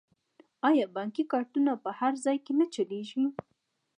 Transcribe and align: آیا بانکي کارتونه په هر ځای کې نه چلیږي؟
آیا 0.69 0.85
بانکي 0.95 1.23
کارتونه 1.33 1.71
په 1.83 1.89
هر 1.99 2.13
ځای 2.25 2.37
کې 2.45 2.53
نه 2.59 2.65
چلیږي؟ 2.73 3.25